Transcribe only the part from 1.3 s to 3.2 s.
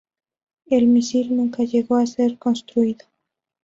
nunca llegó a ser construido.